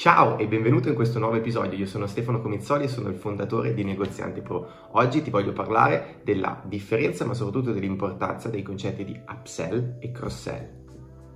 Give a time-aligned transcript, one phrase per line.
[0.00, 3.74] Ciao e benvenuto in questo nuovo episodio, io sono Stefano Comizzoli e sono il fondatore
[3.74, 4.66] di Negozianti Pro.
[4.92, 10.68] Oggi ti voglio parlare della differenza ma soprattutto dell'importanza dei concetti di upsell e cross-sell.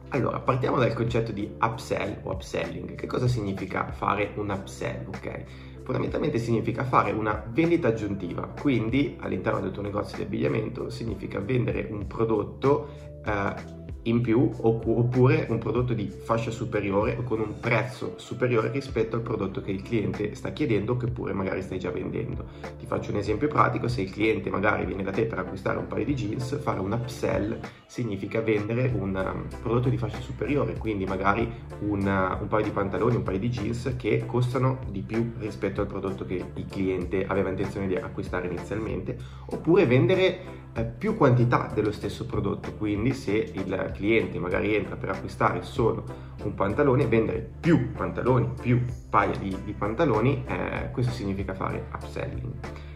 [0.08, 2.94] Allora, partiamo dal concetto di upsell o upselling.
[2.94, 5.08] Che cosa significa fare un upsell?
[5.08, 5.44] Ok?
[5.82, 11.86] Fondamentalmente significa fare una vendita aggiuntiva, quindi all'interno del tuo negozio di abbigliamento significa vendere
[11.90, 12.88] un prodotto
[13.26, 19.16] eh, in più oppure un prodotto di fascia superiore o con un prezzo superiore rispetto
[19.16, 22.44] al prodotto che il cliente sta chiedendo che pure magari stai già vendendo.
[22.78, 25.86] Ti faccio un esempio pratico, se il cliente magari viene da te per acquistare un
[25.86, 31.04] paio di jeans, fare un upsell significa vendere un um, prodotto di fascia superiore, quindi
[31.04, 31.48] magari
[31.80, 35.80] un, uh, un paio di pantaloni, un paio di jeans che costano di più rispetto
[35.80, 39.16] al prodotto che il cliente aveva intenzione di acquistare inizialmente,
[39.46, 45.10] oppure vendere eh, più quantità dello stesso prodotto, quindi se il cliente magari entra per
[45.10, 46.04] acquistare solo
[46.42, 52.52] un pantalone, vendere più pantaloni, più paia di, di pantaloni, eh, questo significa fare upselling.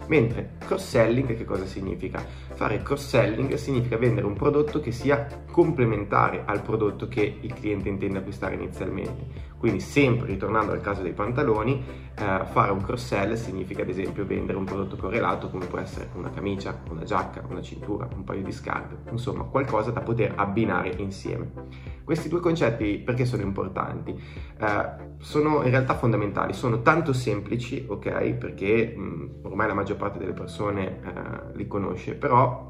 [0.08, 2.18] Mentre cross-selling che cosa significa?
[2.54, 8.18] Fare cross-selling significa vendere un prodotto che sia complementare al prodotto che il cliente intende
[8.18, 9.46] acquistare inizialmente.
[9.58, 11.82] Quindi sempre ritornando al caso dei pantaloni,
[12.16, 16.30] eh, fare un cross-sell significa ad esempio vendere un prodotto correlato come può essere una
[16.30, 21.50] camicia, una giacca, una cintura, un paio di scarpe, insomma qualcosa da poter abbinare insieme.
[22.04, 24.10] Questi due concetti perché sono importanti?
[24.58, 28.32] Eh, sono in realtà fondamentali, sono tanto semplici, ok?
[28.34, 32.68] Perché mh, ormai la maggior parte delle persone eh, li conosce, però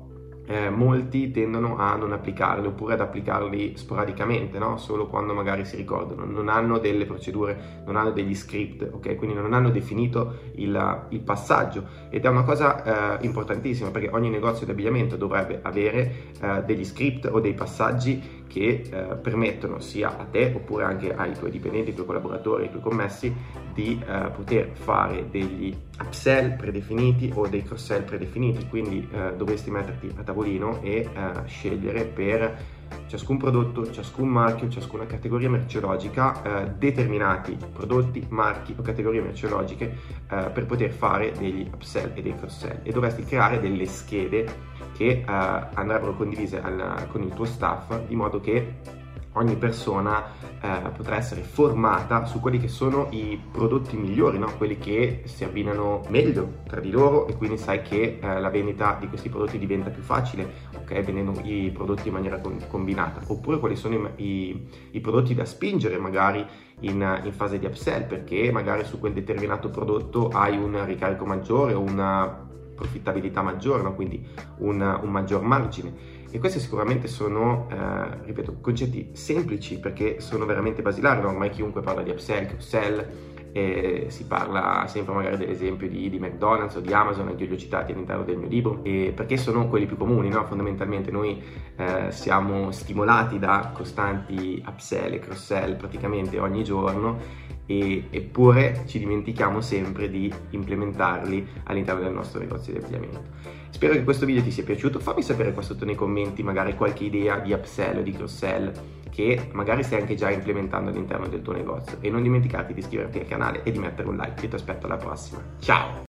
[0.48, 4.78] eh, molti tendono a non applicarli oppure ad applicarli sporadicamente, no?
[4.78, 9.16] solo quando magari si ricordano, non hanno delle procedure, non hanno degli script, ok?
[9.16, 14.30] Quindi non hanno definito il, il passaggio ed è una cosa eh, importantissima perché ogni
[14.30, 20.18] negozio di abbigliamento dovrebbe avere eh, degli script o dei passaggi che eh, permettono sia
[20.18, 23.32] a te oppure anche ai tuoi dipendenti, ai tuoi collaboratori, ai tuoi commessi
[23.72, 30.12] di eh, poter fare degli upsell predefiniti o dei cross-sell predefiniti, quindi eh, dovresti metterti
[30.16, 31.08] a tavolino e eh,
[31.46, 32.76] scegliere per
[33.06, 39.96] ciascun prodotto, ciascun marchio, ciascuna categoria merceologica eh, determinati prodotti, marchi o categorie merceologiche
[40.28, 42.80] eh, per poter fare degli upsell e dei cross-sell.
[42.82, 48.16] E dovresti creare delle schede che eh, andrebbero condivise al, con il tuo staff di
[48.16, 48.96] modo che
[49.34, 50.24] ogni persona
[50.60, 54.50] eh, potrà essere formata su quelli che sono i prodotti migliori, no?
[54.56, 58.96] quelli che si abbinano meglio tra di loro e quindi sai che eh, la vendita
[58.98, 61.00] di questi prodotti diventa più facile, ok?
[61.02, 65.44] Vendendo i prodotti in maniera con- combinata, oppure quali sono i, i, i prodotti da
[65.44, 66.44] spingere magari
[66.80, 71.74] in, in, fase di upsell, perché magari su quel determinato prodotto hai un ricarico maggiore
[71.74, 72.46] o una
[72.78, 73.94] profittabilità maggiore, no?
[73.94, 74.24] quindi
[74.58, 76.16] un, un, maggior margine.
[76.30, 81.28] E questi sicuramente sono, eh, ripeto, concetti semplici perché sono veramente basilari, no?
[81.28, 83.06] ormai chiunque parla di upsell, cross-sell,
[83.50, 87.54] eh, si parla sempre magari dell'esempio di, di, McDonald's o di Amazon, anche io li
[87.54, 90.44] ho citati all'interno del mio libro, perché sono quelli più comuni, no?
[90.44, 91.42] fondamentalmente noi
[91.76, 99.60] eh, siamo stimolati da costanti upsell e cross-sell praticamente ogni giorno e, eppure ci dimentichiamo
[99.60, 103.22] sempre di implementarli all'interno del nostro negozio di abbigliamento.
[103.68, 107.04] Spero che questo video ti sia piaciuto, fammi sapere qua sotto nei commenti magari qualche
[107.04, 108.72] idea di upsell o di cross-sell
[109.10, 113.18] che magari stai anche già implementando all'interno del tuo negozio e non dimenticarti di iscriverti
[113.18, 114.42] al canale e di mettere un like.
[114.42, 115.42] Io ti aspetto alla prossima.
[115.60, 116.06] Ciao!